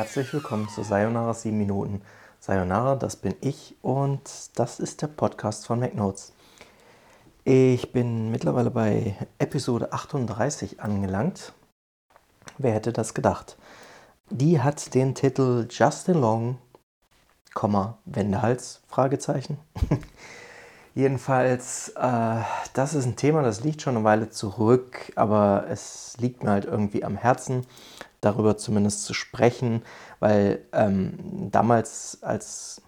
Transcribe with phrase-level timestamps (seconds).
[0.00, 2.00] herzlich willkommen zu Sayonara 7 Minuten.
[2.38, 4.22] Sayonara, das bin ich und
[4.58, 6.32] das ist der Podcast von MacNotes.
[7.44, 11.52] Ich bin mittlerweile bei Episode 38 angelangt.
[12.56, 13.58] Wer hätte das gedacht?
[14.30, 16.56] Die hat den Titel Justin Long,
[18.06, 19.58] Wendehals, Fragezeichen.
[20.94, 22.40] Jedenfalls, äh,
[22.72, 26.64] das ist ein Thema, das liegt schon eine Weile zurück, aber es liegt mir halt
[26.64, 27.66] irgendwie am Herzen,
[28.20, 29.82] darüber zumindest zu sprechen,
[30.18, 32.82] weil ähm, damals, als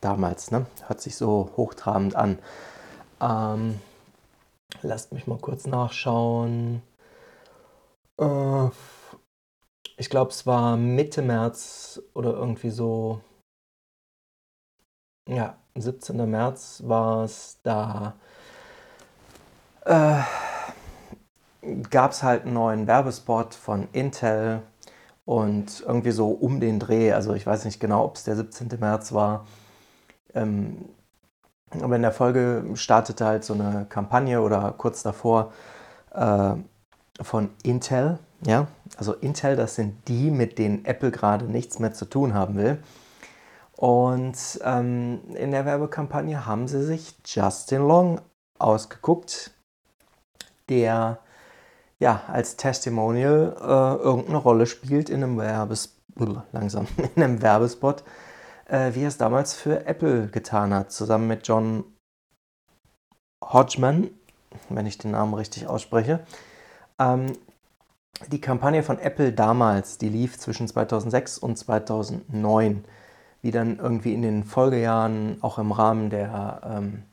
[0.00, 2.38] damals, ne, hört sich so hochtrabend an.
[3.20, 3.80] Ähm,
[4.82, 6.82] lasst mich mal kurz nachschauen.
[8.18, 8.68] Äh,
[9.96, 13.20] ich glaube, es war Mitte März oder irgendwie so.
[15.28, 16.30] Ja, 17.
[16.30, 18.14] März war es, da
[19.84, 20.22] äh,
[21.90, 24.62] gab es halt einen neuen Werbespot von Intel
[25.24, 28.68] und irgendwie so um den Dreh, also ich weiß nicht genau, ob es der 17.
[28.78, 29.46] März war,
[30.34, 30.88] ähm,
[31.82, 35.52] aber in der Folge startete halt so eine Kampagne oder kurz davor
[36.14, 36.54] äh,
[37.20, 42.04] von Intel, ja, also Intel, das sind die, mit denen Apple gerade nichts mehr zu
[42.04, 42.82] tun haben will.
[43.76, 48.20] Und ähm, in der Werbekampagne haben sie sich Justin Long
[48.58, 49.50] ausgeguckt,
[50.68, 51.18] der
[51.98, 58.04] ja als Testimonial äh, irgendeine Rolle spielt in einem Werbespot, langsam, in einem Werbespot,
[58.66, 61.84] äh, wie er es damals für Apple getan hat, zusammen mit John
[63.42, 64.10] Hodgman,
[64.68, 66.20] wenn ich den Namen richtig ausspreche.
[66.98, 67.32] Ähm,
[68.28, 72.84] die Kampagne von Apple damals, die lief zwischen 2006 und 2009
[73.46, 77.04] wie dann irgendwie in den Folgejahren auch im Rahmen der ähm,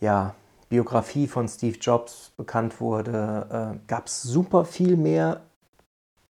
[0.00, 0.34] ja,
[0.68, 5.42] Biografie von Steve Jobs bekannt wurde, äh, gab es super viel mehr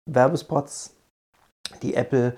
[0.05, 0.95] Werbespots,
[1.81, 2.35] die Apple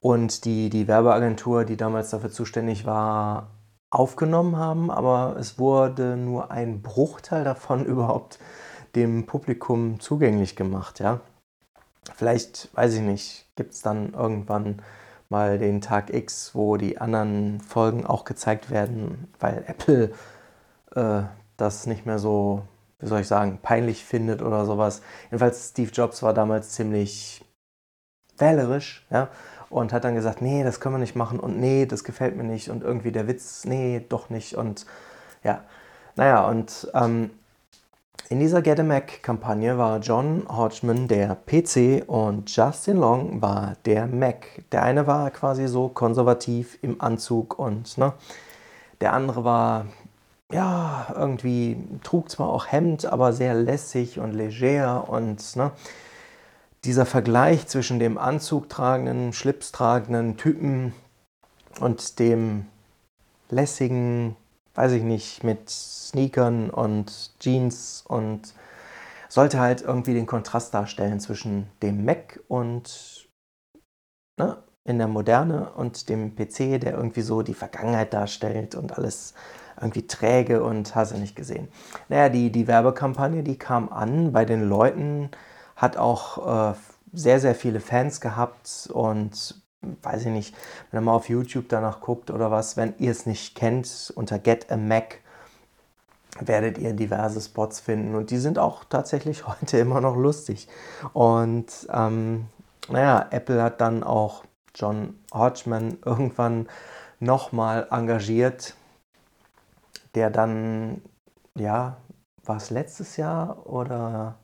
[0.00, 3.48] und die, die Werbeagentur, die damals dafür zuständig war,
[3.90, 8.38] aufgenommen haben, aber es wurde nur ein Bruchteil davon überhaupt
[8.94, 11.00] dem Publikum zugänglich gemacht.
[11.00, 11.20] Ja?
[12.14, 14.82] Vielleicht, weiß ich nicht, gibt es dann irgendwann
[15.28, 20.12] mal den Tag X, wo die anderen Folgen auch gezeigt werden, weil Apple
[20.94, 21.22] äh,
[21.56, 22.62] das nicht mehr so,
[22.98, 25.02] wie soll ich sagen, peinlich findet oder sowas.
[25.24, 27.44] Jedenfalls Steve Jobs war damals ziemlich
[28.38, 29.28] wählerisch, ja,
[29.70, 32.44] und hat dann gesagt, nee, das können wir nicht machen und nee, das gefällt mir
[32.44, 34.86] nicht und irgendwie der Witz, nee, doch nicht und
[35.42, 35.62] ja,
[36.16, 37.30] naja, und ähm,
[38.30, 44.06] in dieser Get a Mac-Kampagne war John Hodgman der PC und Justin Long war der
[44.06, 44.62] Mac.
[44.72, 48.14] Der eine war quasi so konservativ im Anzug und ne,
[49.02, 49.86] der andere war
[50.54, 55.72] ja irgendwie trug zwar auch Hemd, aber sehr lässig und leger und ne,
[56.84, 60.94] dieser Vergleich zwischen dem Anzug tragenden, Schlips tragenden Typen
[61.80, 62.66] und dem
[63.50, 64.36] lässigen
[64.74, 68.54] weiß ich nicht, mit Sneakern und Jeans und
[69.28, 73.28] sollte halt irgendwie den Kontrast darstellen zwischen dem Mac und
[74.38, 79.34] ne, in der Moderne und dem PC, der irgendwie so die Vergangenheit darstellt und alles
[79.76, 81.68] irgendwie träge und hast du nicht gesehen.
[82.08, 85.30] Naja, die, die Werbekampagne, die kam an bei den Leuten,
[85.76, 86.74] hat auch äh,
[87.12, 89.62] sehr, sehr viele Fans gehabt und
[90.02, 90.54] weiß ich nicht,
[90.90, 94.38] wenn ihr mal auf YouTube danach guckt oder was, wenn ihr es nicht kennt, unter
[94.38, 95.20] Get a Mac
[96.40, 100.68] werdet ihr diverse Spots finden und die sind auch tatsächlich heute immer noch lustig.
[101.12, 102.46] Und ähm,
[102.88, 106.68] naja, Apple hat dann auch John Hodgman irgendwann
[107.20, 108.74] nochmal engagiert,
[110.14, 111.02] der dann,
[111.56, 111.96] ja,
[112.44, 114.36] war es letztes Jahr oder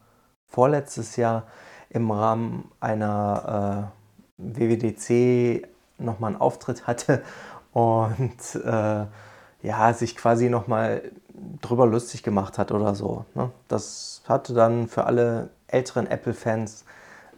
[0.47, 1.47] vorletztes Jahr
[1.91, 3.93] im Rahmen einer
[4.39, 7.23] äh, WWDC nochmal einen Auftritt hatte
[7.73, 9.07] und äh,
[9.63, 11.11] ja, sich quasi nochmal
[11.61, 13.25] drüber lustig gemacht hat oder so.
[13.35, 13.51] Ne?
[13.69, 16.85] Das hatte dann für alle älteren Apple-Fans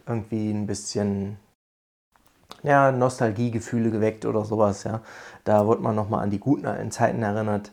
[0.07, 1.37] irgendwie ein bisschen
[2.63, 4.83] ja, Nostalgiegefühle geweckt oder sowas.
[4.83, 5.01] Ja.
[5.43, 7.71] Da wurde man nochmal an die guten Zeiten erinnert,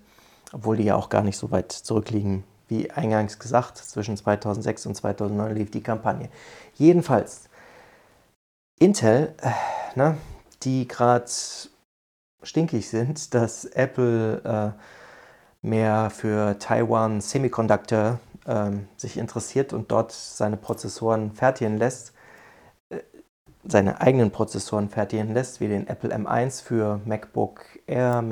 [0.53, 2.45] obwohl die ja auch gar nicht so weit zurückliegen.
[2.69, 6.29] Wie eingangs gesagt, zwischen 2006 und 2009 lief die Kampagne.
[6.75, 7.49] Jedenfalls,
[8.79, 9.51] Intel, äh,
[9.97, 10.17] ne,
[10.63, 11.31] die gerade
[12.43, 20.57] stinkig sind, dass Apple äh, mehr für Taiwan Semiconductor äh, sich interessiert und dort seine
[20.57, 22.15] Prozessoren fertigen lässt,
[22.89, 23.01] äh,
[23.65, 28.23] seine eigenen Prozessoren fertigen lässt, wie den Apple M1 für MacBook Air,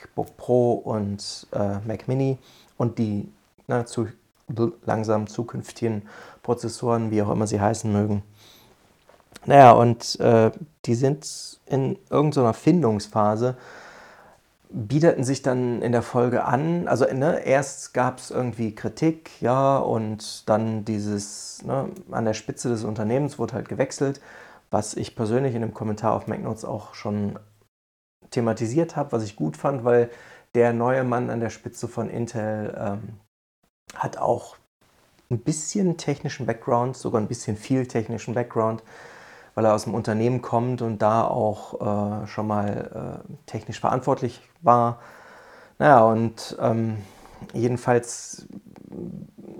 [0.00, 2.38] MacBook Pro und äh, Mac Mini
[2.76, 3.28] und die
[3.66, 3.84] na,
[4.86, 6.02] langsam zukünftigen
[6.42, 8.22] Prozessoren, wie auch immer sie heißen mögen
[9.44, 10.50] Naja, und äh,
[10.86, 13.56] die sind in irgendeiner Findungsphase,
[14.70, 16.88] bieteten sich dann in der Folge an.
[16.88, 22.68] Also ne, erst gab es irgendwie Kritik, ja, und dann dieses, ne, an der Spitze
[22.70, 24.20] des Unternehmens wurde halt gewechselt,
[24.70, 27.38] was ich persönlich in dem Kommentar auf MacNotes auch schon
[28.30, 30.10] thematisiert habe, was ich gut fand, weil
[30.54, 33.20] der neue Mann an der Spitze von Intel ähm,
[33.94, 34.56] hat auch
[35.30, 38.82] ein bisschen technischen Background, sogar ein bisschen viel technischen Background
[39.58, 41.80] weil er aus dem Unternehmen kommt und da auch
[42.22, 45.00] äh, schon mal äh, technisch verantwortlich war.
[45.80, 46.98] Naja, und ähm,
[47.54, 48.46] jedenfalls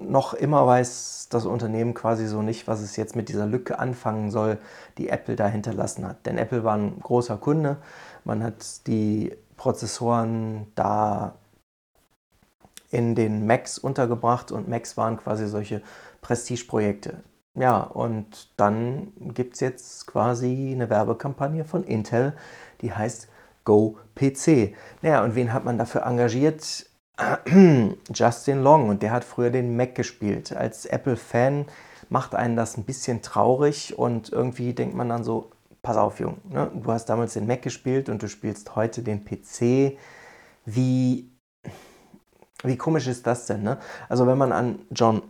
[0.01, 4.31] noch immer weiß das Unternehmen quasi so nicht, was es jetzt mit dieser Lücke anfangen
[4.31, 4.59] soll,
[4.99, 6.27] die Apple da hinterlassen hat.
[6.27, 7.79] Denn Apple war ein großer Kunde.
[8.25, 11.35] Man hat die Prozessoren da
[12.91, 15.83] in den Macs untergebracht und Macs waren quasi solche
[16.23, 17.23] Prestigeprojekte.
[17.55, 22.35] Ja, und dann gibt es jetzt quasi eine Werbekampagne von Intel,
[22.81, 23.29] die heißt
[23.65, 24.75] Go PC.
[25.03, 26.87] Naja, und wen hat man dafür engagiert?
[28.15, 30.57] Justin Long, und der hat früher den Mac gespielt.
[30.57, 31.67] Als Apple-Fan
[32.09, 35.51] macht einen das ein bisschen traurig und irgendwie denkt man dann so,
[35.89, 36.71] pass auf, Jung, ne?
[36.75, 39.97] du hast damals den Mac gespielt und du spielst heute den PC.
[40.67, 41.33] Wie,
[42.63, 43.63] wie komisch ist das denn?
[43.63, 43.79] Ne?
[44.11, 45.23] Also wenn man an John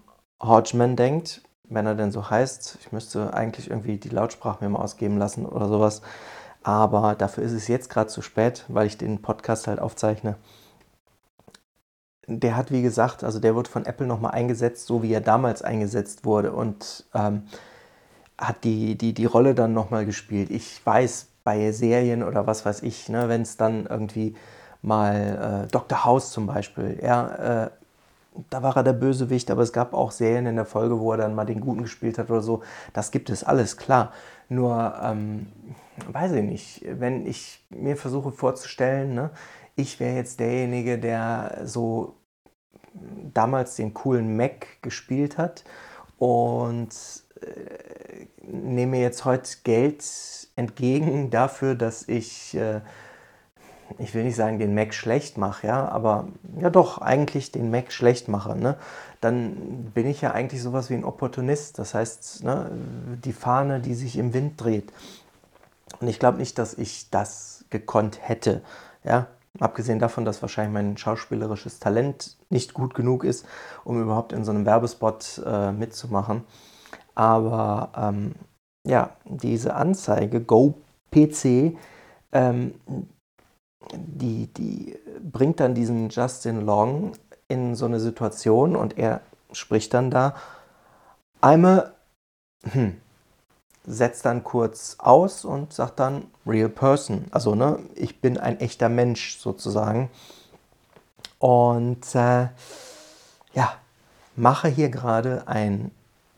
[0.43, 2.79] Hodgman denkt, wenn er denn so heißt.
[2.81, 6.03] Ich müsste eigentlich irgendwie die Lautsprache mir mal ausgeben lassen oder sowas.
[6.65, 10.35] Aber dafür ist es jetzt gerade zu spät, weil ich den Podcast halt aufzeichne.
[12.27, 15.63] Der hat, wie gesagt, also der wird von Apple nochmal eingesetzt, so wie er damals
[15.63, 17.45] eingesetzt wurde und ähm,
[18.39, 20.51] hat die, die, die Rolle dann nochmal gespielt.
[20.51, 24.35] Ich weiß, bei Serien oder was weiß ich, ne, wenn es dann irgendwie
[24.83, 26.05] mal äh, Dr.
[26.05, 27.71] House zum Beispiel, ja, äh,
[28.51, 31.17] da war er der Bösewicht, aber es gab auch Serien in der Folge, wo er
[31.19, 32.63] dann mal den Guten gespielt hat oder so.
[32.93, 34.13] Das gibt es alles, klar.
[34.51, 35.47] Nur, ähm,
[36.13, 39.31] weiß ich nicht, wenn ich mir versuche vorzustellen, ne,
[39.75, 42.17] ich wäre jetzt derjenige, der so
[43.33, 45.65] damals den coolen Mac gespielt hat
[46.19, 46.91] und
[47.41, 47.78] äh,
[48.51, 50.05] nehme jetzt heute Geld
[50.57, 52.81] entgegen dafür, dass ich äh,
[53.99, 56.29] ich will nicht sagen, den Mac schlecht mache, ja, aber
[56.61, 58.77] ja doch, eigentlich den Mac schlecht mache, ne,
[59.21, 61.79] dann bin ich ja eigentlich sowas wie ein Opportunist.
[61.79, 62.71] Das heißt, ne,
[63.25, 64.93] die Fahne, die sich im Wind dreht.
[66.01, 68.63] Und ich glaube nicht, dass ich das gekonnt hätte,
[69.05, 69.27] ja.
[69.61, 73.45] Abgesehen davon, dass wahrscheinlich mein schauspielerisches Talent nicht gut genug ist,
[73.83, 76.45] um überhaupt in so einem Werbespot äh, mitzumachen.
[77.19, 78.37] Aber ähm,
[78.87, 80.75] ja, diese Anzeige Go
[81.11, 81.77] PC,
[82.31, 82.75] ähm,
[83.93, 87.13] die, die bringt dann diesen Justin Long
[87.49, 89.21] in so eine Situation und er
[89.51, 90.37] spricht dann da,
[91.43, 91.93] I'm a,
[92.71, 93.01] hm,
[93.85, 97.27] setzt dann kurz aus und sagt dann real person.
[97.33, 100.09] Also, ne, ich bin ein echter Mensch sozusagen.
[101.41, 102.49] Und äh,
[103.55, 103.75] ja,
[104.37, 105.91] mache hier gerade ein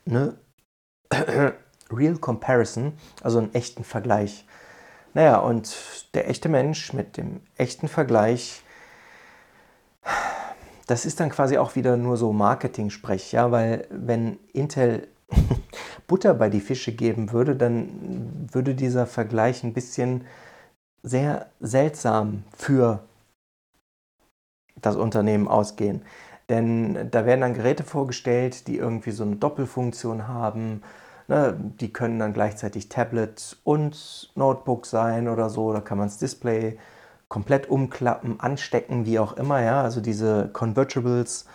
[0.05, 0.35] ne,
[1.91, 4.45] real comparison, also einen echten Vergleich.
[5.13, 8.63] Naja, und der echte Mensch mit dem echten Vergleich,
[10.87, 15.07] das ist dann quasi auch wieder nur so Marketing-Sprech, ja, weil wenn Intel
[16.07, 20.25] Butter bei die Fische geben würde, dann würde dieser Vergleich ein bisschen
[21.03, 23.03] sehr seltsam für
[24.81, 26.01] das Unternehmen ausgehen.
[26.51, 30.83] Denn da werden dann Geräte vorgestellt, die irgendwie so eine Doppelfunktion haben,
[31.31, 35.71] Ne, die können dann gleichzeitig Tablet und Notebook sein oder so.
[35.71, 36.77] Da kann man das Display
[37.29, 39.61] komplett umklappen, anstecken, wie auch immer.
[39.61, 39.81] Ja?
[39.81, 41.45] Also diese Convertibles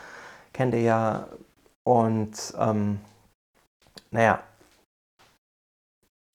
[0.54, 1.28] kennt ihr ja.
[1.84, 3.00] Und ähm,
[4.10, 4.40] naja,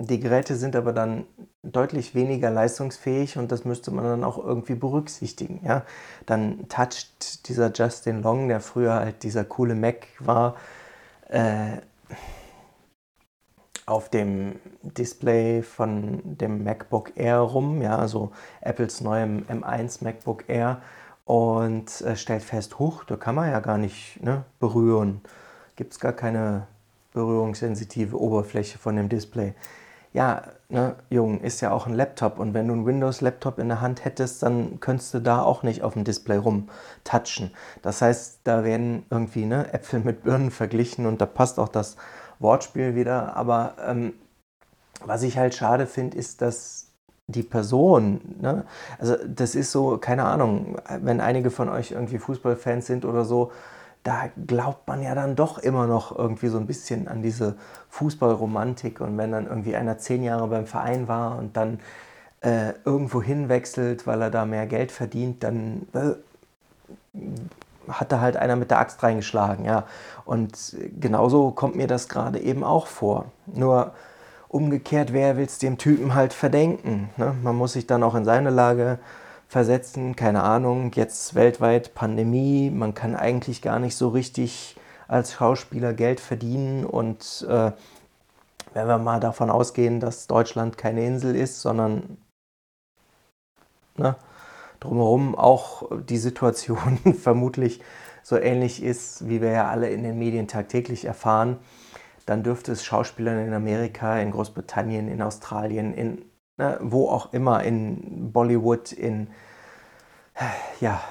[0.07, 1.25] die Geräte sind aber dann
[1.63, 5.61] deutlich weniger leistungsfähig und das müsste man dann auch irgendwie berücksichtigen.
[5.63, 5.83] Ja?
[6.25, 10.55] Dann toucht dieser Justin Long, der früher halt dieser coole Mac war,
[11.29, 11.77] äh,
[13.85, 18.31] auf dem Display von dem MacBook Air rum, ja, also
[18.61, 20.81] Apples neuem M1 MacBook Air
[21.25, 25.21] und äh, stellt fest, huch, da kann man ja gar nicht ne, berühren.
[25.75, 26.67] Gibt es gar keine
[27.13, 29.53] berührungssensitive Oberfläche von dem Display.
[30.13, 33.79] Ja, ne, Jung, ist ja auch ein Laptop und wenn du einen Windows-Laptop in der
[33.79, 37.51] Hand hättest, dann könntest du da auch nicht auf dem Display rumtatschen.
[37.81, 41.95] Das heißt, da werden irgendwie ne, Äpfel mit Birnen verglichen und da passt auch das
[42.39, 43.37] Wortspiel wieder.
[43.37, 44.13] Aber ähm,
[45.05, 46.91] was ich halt schade finde, ist, dass
[47.27, 48.65] die Person, ne?
[48.99, 53.51] also das ist so, keine Ahnung, wenn einige von euch irgendwie Fußballfans sind oder so,
[54.03, 57.55] da glaubt man ja dann doch immer noch irgendwie so ein bisschen an diese
[57.89, 58.99] Fußballromantik.
[58.99, 61.79] Und wenn dann irgendwie einer zehn Jahre beim Verein war und dann
[62.41, 67.19] äh, irgendwo hinwechselt, weil er da mehr Geld verdient, dann äh,
[67.87, 69.65] hat da halt einer mit der Axt reingeschlagen.
[69.65, 69.85] Ja.
[70.25, 73.25] Und genauso kommt mir das gerade eben auch vor.
[73.45, 73.93] Nur
[74.47, 77.09] umgekehrt, wer will es dem Typen halt verdenken?
[77.17, 77.35] Ne?
[77.43, 78.99] Man muss sich dann auch in seine Lage
[79.51, 84.77] versetzen, keine Ahnung, jetzt weltweit Pandemie, man kann eigentlich gar nicht so richtig
[85.09, 87.73] als Schauspieler Geld verdienen und äh,
[88.73, 92.17] wenn wir mal davon ausgehen, dass Deutschland keine Insel ist, sondern
[93.97, 94.15] ne,
[94.79, 97.81] drumherum auch die Situation vermutlich
[98.23, 101.57] so ähnlich ist, wie wir ja alle in den Medien tagtäglich erfahren,
[102.25, 106.30] dann dürfte es Schauspielern in Amerika, in Großbritannien, in Australien, in
[106.61, 109.27] ne, wo auch immer, in Bollywood, in
[110.79, 111.01] ja,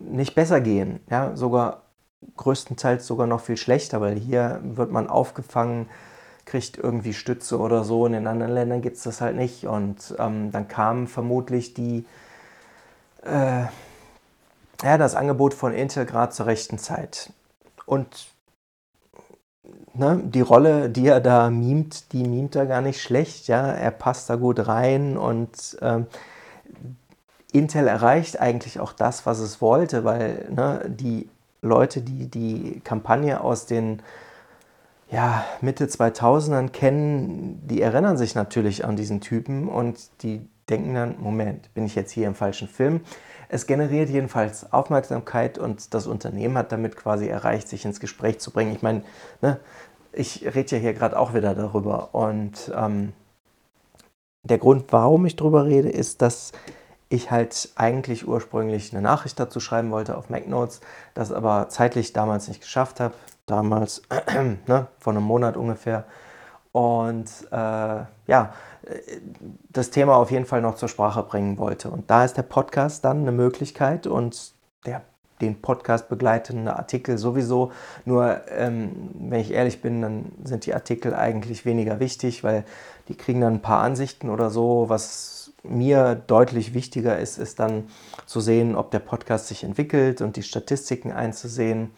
[0.00, 1.00] nicht besser gehen.
[1.10, 1.82] Ja, sogar
[2.36, 5.88] größtenteils sogar noch viel schlechter, weil hier wird man aufgefangen,
[6.44, 9.66] kriegt irgendwie Stütze oder so in anderen Ländern gibt es das halt nicht.
[9.66, 12.04] Und ähm, dann kam vermutlich die,
[13.24, 13.64] äh,
[14.82, 17.32] ja, das Angebot von Intel gerade zur rechten Zeit.
[17.86, 18.31] Und
[19.94, 23.48] ne, die Rolle, die er da mimt, die mimt er gar nicht schlecht.
[23.48, 23.72] Ja?
[23.72, 26.06] Er passt da gut rein und ähm,
[27.52, 31.28] Intel erreicht eigentlich auch das, was es wollte, weil ne, die
[31.60, 34.02] Leute, die die Kampagne aus den
[35.10, 41.16] ja, Mitte 2000ern kennen, die erinnern sich natürlich an diesen Typen und die denken dann,
[41.20, 43.02] Moment, bin ich jetzt hier im falschen Film?
[43.52, 48.50] Es generiert jedenfalls Aufmerksamkeit und das Unternehmen hat damit quasi erreicht, sich ins Gespräch zu
[48.50, 48.74] bringen.
[48.74, 49.02] Ich meine,
[49.42, 49.60] ne,
[50.10, 53.12] ich rede ja hier gerade auch wieder darüber und ähm,
[54.42, 56.52] der Grund, warum ich darüber rede, ist, dass
[57.10, 60.80] ich halt eigentlich ursprünglich eine Nachricht dazu schreiben wollte auf MacNotes,
[61.12, 63.12] das aber zeitlich damals nicht geschafft habe.
[63.44, 64.00] Damals,
[64.66, 66.06] ne, vor einem Monat ungefähr.
[66.72, 67.56] Und äh,
[68.26, 68.52] ja,
[69.70, 71.90] das Thema auf jeden Fall noch zur Sprache bringen wollte.
[71.90, 74.52] Und da ist der Podcast dann eine Möglichkeit und
[74.86, 75.02] der
[75.42, 77.72] den Podcast begleitende Artikel sowieso.
[78.04, 82.64] Nur, ähm, wenn ich ehrlich bin, dann sind die Artikel eigentlich weniger wichtig, weil
[83.08, 87.88] die kriegen dann ein paar Ansichten oder so, was mir deutlich wichtiger ist, ist dann
[88.26, 91.90] zu sehen, ob der Podcast sich entwickelt und die Statistiken einzusehen.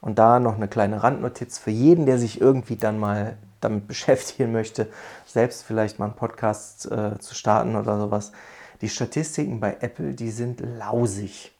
[0.00, 4.52] Und da noch eine kleine Randnotiz für jeden, der sich irgendwie dann mal damit beschäftigen
[4.52, 4.88] möchte,
[5.26, 8.32] selbst vielleicht mal einen Podcast äh, zu starten oder sowas.
[8.80, 11.52] Die Statistiken bei Apple, die sind lausig.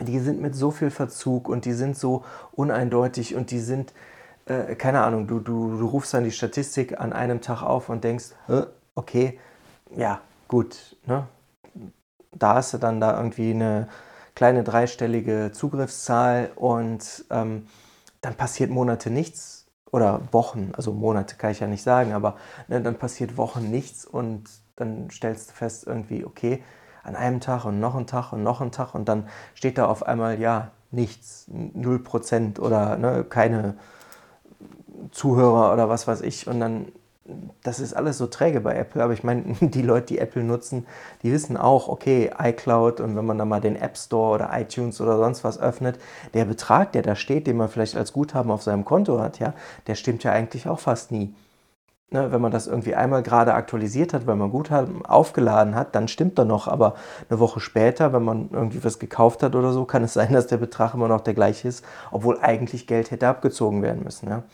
[0.00, 3.92] Die sind mit so viel Verzug und die sind so uneindeutig und die sind,
[4.44, 8.04] äh, keine Ahnung, du, du, du rufst dann die Statistik an einem Tag auf und
[8.04, 8.26] denkst,
[8.94, 9.38] okay,
[9.94, 11.26] ja, gut, ne?
[12.32, 13.88] da hast du dann da irgendwie eine
[14.34, 17.66] kleine dreistellige Zugriffszahl und ähm,
[18.20, 22.36] dann passiert Monate nichts oder Wochen, also Monate kann ich ja nicht sagen, aber
[22.68, 24.44] ne, dann passiert Wochen nichts und
[24.76, 26.62] dann stellst du fest irgendwie, okay,
[27.02, 29.86] an einem Tag und noch einen Tag und noch einen Tag und dann steht da
[29.86, 33.76] auf einmal, ja, nichts, 0% oder ne, keine
[35.10, 36.92] Zuhörer oder was weiß ich und dann
[37.62, 40.86] das ist alles so träge bei Apple, aber ich meine, die Leute, die Apple nutzen,
[41.22, 45.00] die wissen auch, okay, iCloud und wenn man dann mal den App Store oder iTunes
[45.00, 45.98] oder sonst was öffnet,
[46.34, 49.54] der Betrag, der da steht, den man vielleicht als Guthaben auf seinem Konto hat, ja,
[49.86, 51.34] der stimmt ja eigentlich auch fast nie.
[52.10, 56.06] Ne, wenn man das irgendwie einmal gerade aktualisiert hat, weil man Guthaben aufgeladen hat, dann
[56.06, 56.94] stimmt er noch, aber
[57.28, 60.46] eine Woche später, wenn man irgendwie was gekauft hat oder so, kann es sein, dass
[60.46, 64.28] der Betrag immer noch der gleiche ist, obwohl eigentlich Geld hätte abgezogen werden müssen.
[64.28, 64.44] Ja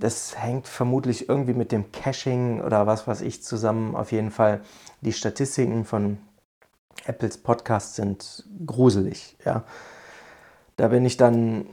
[0.00, 3.94] das hängt vermutlich irgendwie mit dem Caching oder was weiß ich zusammen.
[3.94, 4.60] Auf jeden Fall,
[5.02, 6.18] die Statistiken von
[7.04, 9.36] Apples Podcast sind gruselig.
[9.44, 9.64] Ja.
[10.76, 11.66] Da bin ich dann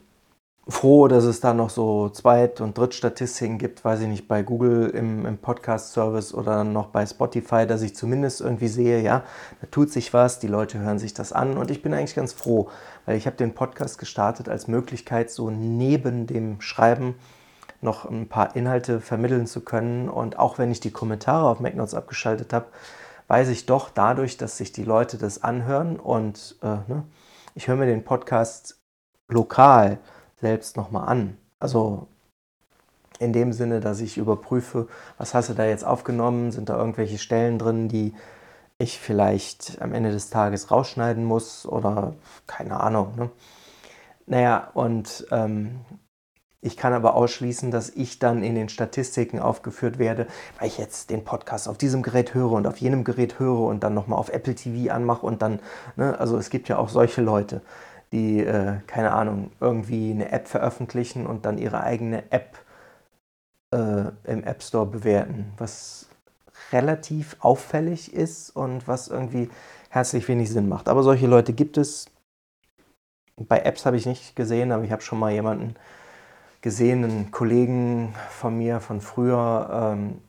[0.68, 4.90] froh, dass es da noch so Zweit- und Drittstatistiken gibt, weiß ich nicht, bei Google
[4.90, 9.24] im, im Podcast-Service oder noch bei Spotify, dass ich zumindest irgendwie sehe, ja,
[9.62, 12.34] da tut sich was, die Leute hören sich das an und ich bin eigentlich ganz
[12.34, 12.70] froh,
[13.06, 17.16] weil ich habe den Podcast gestartet als Möglichkeit, so neben dem Schreiben
[17.82, 20.10] noch ein paar Inhalte vermitteln zu können.
[20.10, 22.68] Und auch wenn ich die Kommentare auf MacNotes abgeschaltet habe,
[23.28, 27.04] weiß ich doch dadurch, dass sich die Leute das anhören und äh, ne,
[27.56, 28.80] ich höre mir den Podcast
[29.28, 30.00] lokal
[30.40, 31.38] selbst nochmal an.
[31.60, 32.08] Also
[33.20, 37.18] in dem Sinne, dass ich überprüfe, was hast du da jetzt aufgenommen, sind da irgendwelche
[37.18, 38.14] Stellen drin, die
[38.78, 42.14] ich vielleicht am Ende des Tages rausschneiden muss oder
[42.46, 43.16] keine Ahnung.
[43.16, 43.30] Ne?
[44.28, 45.80] Naja, und ähm,
[46.68, 50.28] ich kann aber ausschließen, dass ich dann in den Statistiken aufgeführt werde,
[50.60, 53.84] weil ich jetzt den Podcast auf diesem Gerät höre und auf jenem Gerät höre und
[53.84, 55.60] dann nochmal auf Apple TV anmache und dann,
[55.96, 57.62] ne, also es gibt ja auch solche Leute,
[58.12, 62.58] die, äh, keine Ahnung, irgendwie eine App veröffentlichen und dann ihre eigene App
[63.74, 66.08] äh, im App Store bewerten, was
[66.72, 69.50] relativ auffällig ist und was irgendwie
[69.90, 70.90] herzlich wenig Sinn macht.
[70.90, 72.08] Aber solche Leute gibt es.
[73.38, 75.76] Bei Apps habe ich nicht gesehen, aber ich habe schon mal jemanden
[76.62, 80.22] gesehen, einen Kollegen von mir von früher, ähm,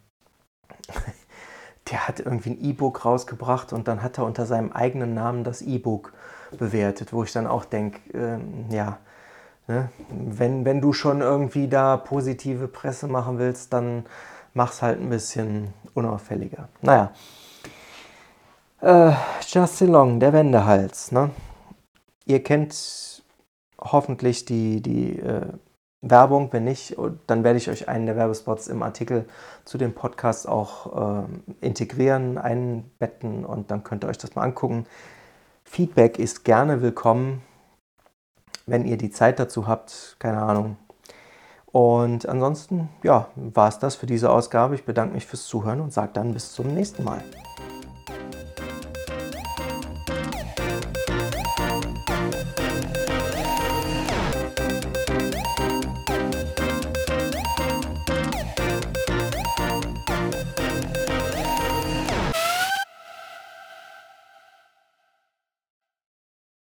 [1.91, 5.63] der hat irgendwie ein E-Book rausgebracht und dann hat er unter seinem eigenen Namen das
[5.63, 6.13] E-Book
[6.57, 8.99] bewertet, wo ich dann auch denke, ähm, ja,
[9.67, 14.05] ne, wenn, wenn du schon irgendwie da positive Presse machen willst, dann
[14.55, 16.69] mach's halt ein bisschen unauffälliger.
[16.83, 17.13] Naja.
[18.81, 19.13] Äh,
[19.47, 21.11] Justin Long, der Wendehals.
[21.13, 21.31] Ne?
[22.27, 23.23] Ihr kennt
[23.81, 25.47] hoffentlich die, die äh,
[26.01, 26.53] Werbung.
[26.53, 29.27] Wenn nicht, dann werde ich euch einen der Werbespots im Artikel
[29.65, 34.87] zu dem Podcast auch äh, integrieren, einbetten und dann könnt ihr euch das mal angucken.
[35.65, 37.43] Feedback ist gerne willkommen,
[38.67, 40.17] wenn ihr die Zeit dazu habt.
[40.19, 40.77] Keine Ahnung.
[41.67, 44.75] Und ansonsten, ja, war es das für diese Ausgabe.
[44.75, 47.23] Ich bedanke mich fürs Zuhören und sage dann bis zum nächsten Mal.